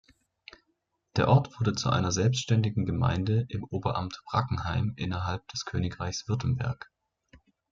Der 1.15 1.27
Ort 1.27 1.59
wurde 1.59 1.75
zu 1.75 1.91
einer 1.91 2.11
selbstständigen 2.11 2.87
Gemeinde 2.87 3.45
im 3.49 3.63
Oberamt 3.65 4.19
Brackenheim 4.25 4.93
innerhalb 4.97 5.47
des 5.49 5.63
Königreichs 5.63 6.27
Württemberg. 6.27 6.89